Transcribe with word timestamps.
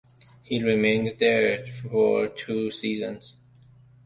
He 0.41 0.63
remained 0.63 1.19
there 1.19 1.63
for 1.67 2.27
two 2.29 2.71
seasons. 2.71 3.35